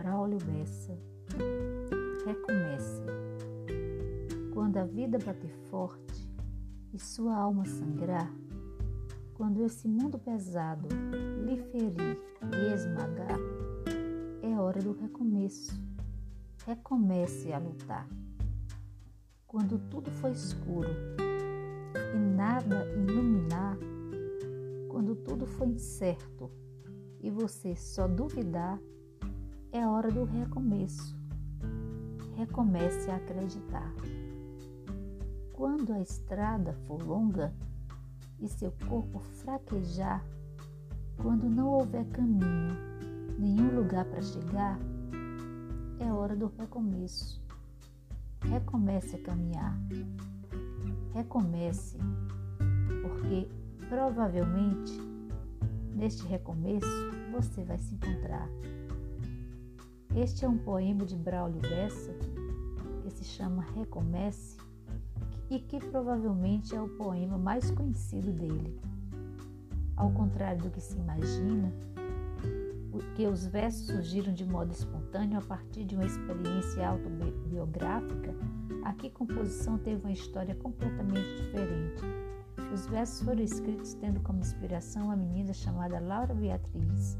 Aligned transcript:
Braulio 0.00 0.38
Bessa. 0.38 0.98
Recomece. 2.24 3.02
Quando 4.54 4.78
a 4.78 4.84
vida 4.86 5.18
bater 5.18 5.54
forte 5.70 6.26
e 6.90 6.98
sua 6.98 7.36
alma 7.36 7.66
sangrar, 7.66 8.32
quando 9.34 9.62
esse 9.62 9.86
mundo 9.86 10.18
pesado 10.18 10.88
lhe 11.44 11.58
ferir 11.58 12.18
e 12.50 12.74
esmagar, 12.74 13.38
é 14.42 14.58
hora 14.58 14.80
do 14.80 14.92
recomeço. 14.92 15.78
Recomece 16.64 17.52
a 17.52 17.58
lutar. 17.58 18.08
Quando 19.46 19.78
tudo 19.90 20.10
foi 20.12 20.30
escuro 20.30 20.88
e 22.14 22.18
nada 22.18 22.86
iluminar, 22.94 23.76
quando 24.88 25.14
tudo 25.14 25.44
foi 25.44 25.68
incerto 25.68 26.50
e 27.20 27.30
você 27.30 27.76
só 27.76 28.08
duvidar, 28.08 28.80
é 29.72 29.86
hora 29.86 30.10
do 30.10 30.24
recomeço. 30.24 31.16
Recomece 32.36 33.10
a 33.10 33.16
acreditar. 33.16 33.92
Quando 35.52 35.92
a 35.92 36.00
estrada 36.00 36.72
for 36.86 37.02
longa 37.02 37.54
e 38.40 38.48
seu 38.48 38.72
corpo 38.88 39.20
fraquejar, 39.20 40.24
quando 41.16 41.48
não 41.48 41.68
houver 41.68 42.04
caminho, 42.06 42.74
nenhum 43.38 43.76
lugar 43.76 44.04
para 44.06 44.22
chegar, 44.22 44.78
é 46.00 46.12
hora 46.12 46.34
do 46.34 46.50
recomeço. 46.58 47.40
Recomece 48.40 49.16
a 49.16 49.22
caminhar. 49.22 49.76
Recomece, 51.12 51.98
porque 53.02 53.48
provavelmente 53.88 54.98
neste 55.94 56.26
recomeço 56.26 56.88
você 57.30 57.62
vai 57.62 57.78
se 57.78 57.94
encontrar. 57.94 58.48
Este 60.14 60.44
é 60.44 60.48
um 60.48 60.58
poema 60.58 61.06
de 61.06 61.14
Braulio 61.14 61.60
Bessa 61.60 62.12
que 63.02 63.10
se 63.10 63.24
chama 63.24 63.64
Recomece 63.76 64.58
e 65.48 65.60
que 65.60 65.78
provavelmente 65.78 66.74
é 66.74 66.82
o 66.82 66.88
poema 66.88 67.38
mais 67.38 67.70
conhecido 67.70 68.32
dele. 68.32 68.80
Ao 69.96 70.10
contrário 70.10 70.62
do 70.62 70.70
que 70.70 70.80
se 70.80 70.98
imagina, 70.98 71.72
que 73.14 73.24
os 73.26 73.46
versos 73.46 73.86
surgiram 73.86 74.32
de 74.32 74.44
modo 74.44 74.72
espontâneo 74.72 75.38
a 75.38 75.42
partir 75.42 75.84
de 75.84 75.94
uma 75.94 76.06
experiência 76.06 76.88
autobiográfica, 76.88 78.34
aqui 78.84 79.06
a 79.06 79.10
composição 79.10 79.78
teve 79.78 80.02
uma 80.02 80.12
história 80.12 80.56
completamente 80.56 81.36
diferente. 81.36 82.02
Os 82.72 82.86
versos 82.86 83.22
foram 83.22 83.42
escritos 83.42 83.94
tendo 83.94 84.20
como 84.20 84.40
inspiração 84.40 85.10
a 85.10 85.16
menina 85.16 85.52
chamada 85.52 86.00
Laura 86.00 86.34
Beatriz, 86.34 87.16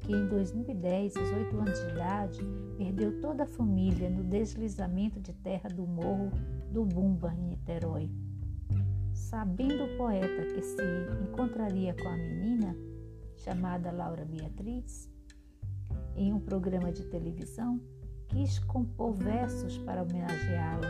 que 0.00 0.12
em 0.12 0.26
2010, 0.28 1.16
aos 1.16 1.30
8 1.30 1.58
anos 1.58 1.80
de 1.80 1.90
idade, 1.90 2.40
perdeu 2.76 3.20
toda 3.20 3.44
a 3.44 3.46
família 3.46 4.10
no 4.10 4.24
deslizamento 4.24 5.20
de 5.20 5.32
terra 5.32 5.68
do 5.68 5.86
morro 5.86 6.30
do 6.70 6.84
Bumba, 6.84 7.34
em 7.34 7.48
Niterói. 7.48 8.10
Sabendo 9.12 9.84
o 9.84 9.96
poeta 9.96 10.44
que 10.54 10.62
se 10.62 10.82
encontraria 11.22 11.94
com 11.94 12.08
a 12.08 12.16
menina, 12.16 12.76
chamada 13.36 13.90
Laura 13.90 14.24
Beatriz, 14.24 15.10
em 16.16 16.32
um 16.32 16.40
programa 16.40 16.90
de 16.92 17.04
televisão, 17.04 17.80
quis 18.28 18.58
compor 18.58 19.14
versos 19.14 19.78
para 19.78 20.02
homenageá-la 20.02 20.88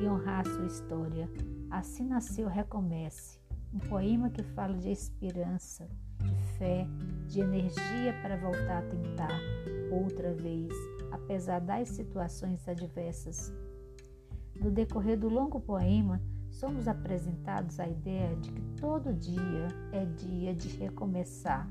e 0.00 0.06
honrar 0.06 0.46
sua 0.46 0.66
história. 0.66 1.28
Assim 1.70 2.06
nasceu 2.06 2.48
Recomece, 2.48 3.38
um 3.72 3.78
poema 3.78 4.30
que 4.30 4.42
fala 4.42 4.76
de 4.76 4.90
esperança, 4.90 5.88
de 6.24 6.34
fé, 6.58 6.86
de 7.28 7.40
energia 7.40 8.14
para 8.22 8.36
voltar 8.36 8.78
a 8.78 8.86
tentar 8.86 9.40
outra 9.90 10.32
vez, 10.32 10.72
apesar 11.12 11.60
das 11.60 11.90
situações 11.90 12.66
adversas. 12.66 13.52
No 14.56 14.70
decorrer 14.70 15.18
do 15.18 15.28
longo 15.28 15.60
poema, 15.60 16.20
somos 16.50 16.88
apresentados 16.88 17.78
à 17.78 17.86
ideia 17.86 18.34
de 18.36 18.50
que 18.50 18.62
todo 18.80 19.14
dia 19.14 19.68
é 19.92 20.04
dia 20.04 20.54
de 20.54 20.68
recomeçar, 20.76 21.70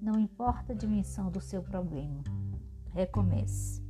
não 0.00 0.18
importa 0.18 0.72
a 0.72 0.76
dimensão 0.76 1.30
do 1.30 1.40
seu 1.40 1.62
problema. 1.62 2.22
Recomece. 2.92 3.83